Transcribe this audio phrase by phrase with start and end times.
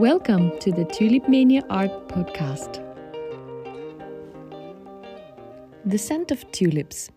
[0.00, 2.82] Welcome to the Tulip Mania Art Podcast.
[5.84, 7.10] The scent of tulips.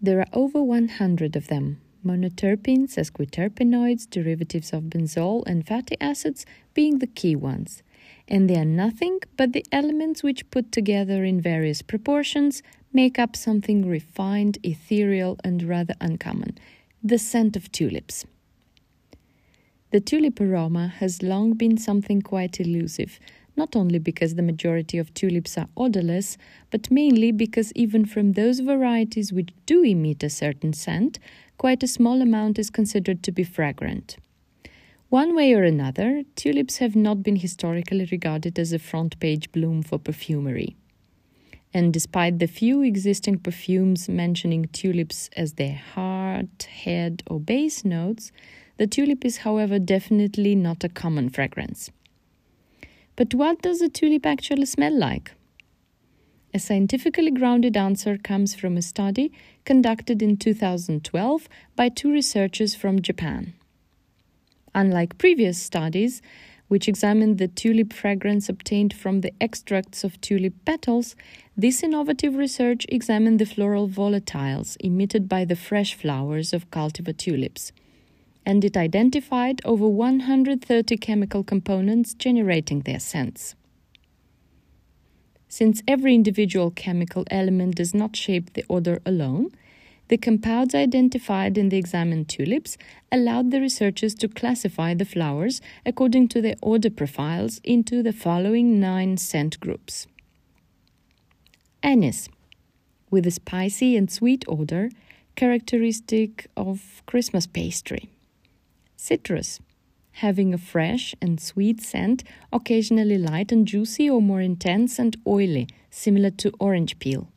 [0.00, 7.00] There are over 100 of them monoterpenes, sesquiterpenoids, derivatives of benzol, and fatty acids being
[7.00, 7.82] the key ones.
[8.28, 12.62] And they are nothing but the elements which, put together in various proportions,
[12.92, 16.56] make up something refined, ethereal, and rather uncommon
[17.02, 18.24] the scent of tulips.
[19.90, 23.18] The tulip aroma has long been something quite elusive,
[23.56, 26.36] not only because the majority of tulips are odorless,
[26.70, 31.18] but mainly because even from those varieties which do emit a certain scent,
[31.56, 34.18] quite a small amount is considered to be fragrant.
[35.08, 39.82] One way or another, tulips have not been historically regarded as a front page bloom
[39.82, 40.76] for perfumery.
[41.72, 48.32] And despite the few existing perfumes mentioning tulips as their heart, head, or base notes,
[48.78, 51.90] the tulip is, however, definitely not a common fragrance.
[53.16, 55.32] But what does a tulip actually smell like?
[56.54, 59.32] A scientifically grounded answer comes from a study
[59.64, 63.52] conducted in 2012 by two researchers from Japan.
[64.74, 66.22] Unlike previous studies,
[66.68, 71.16] which examined the tulip fragrance obtained from the extracts of tulip petals,
[71.56, 77.72] this innovative research examined the floral volatiles emitted by the fresh flowers of cultivar tulips
[78.48, 83.54] and it identified over 130 chemical components generating their scents.
[85.50, 89.50] Since every individual chemical element does not shape the odor alone,
[90.08, 92.78] the compounds identified in the examined tulips
[93.12, 98.80] allowed the researchers to classify the flowers according to their odor profiles into the following
[98.80, 100.06] nine scent groups
[101.82, 102.30] Anise,
[103.10, 104.88] with a spicy and sweet odor
[105.36, 108.08] characteristic of Christmas pastry.
[109.00, 109.60] Citrus,
[110.10, 115.68] having a fresh and sweet scent, occasionally light and juicy or more intense and oily,
[115.88, 117.28] similar to orange peel.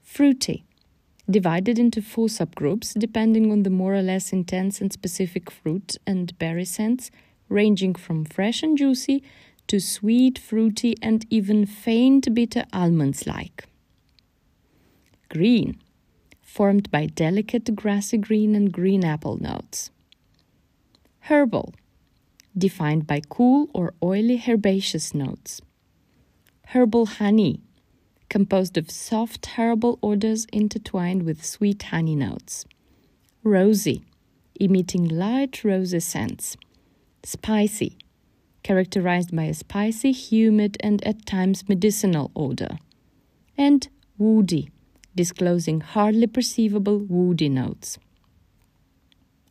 [0.00, 0.64] Fruity,
[1.28, 6.38] divided into four subgroups depending on the more or less intense and specific fruit and
[6.38, 7.10] berry scents,
[7.48, 9.24] ranging from fresh and juicy
[9.66, 13.66] to sweet, fruity, and even faint bitter almonds like.
[15.28, 15.80] Green,
[16.40, 19.90] formed by delicate grassy green and green apple notes.
[21.28, 21.74] Herbal,
[22.56, 25.60] defined by cool or oily herbaceous notes.
[26.68, 27.60] Herbal honey,
[28.30, 32.64] composed of soft herbal odors intertwined with sweet honey notes.
[33.44, 34.06] Rosy,
[34.58, 36.56] emitting light rosy scents.
[37.22, 37.98] Spicy,
[38.62, 42.78] characterized by a spicy, humid, and at times medicinal odor.
[43.54, 44.70] And woody,
[45.14, 47.98] disclosing hardly perceivable woody notes.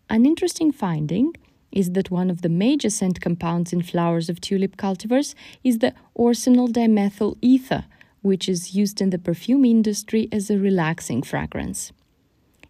[0.09, 1.33] An interesting finding
[1.77, 5.93] is that one of the major scent compounds in flowers of tulip cultivars is the
[6.17, 7.85] orcinol dimethyl ether,
[8.23, 11.91] which is used in the perfume industry as a relaxing fragrance.